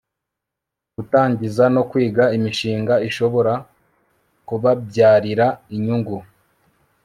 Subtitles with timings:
[0.95, 3.53] gutangiza no kwiga imishinga ishobora
[4.47, 6.17] kubabyrira inyungu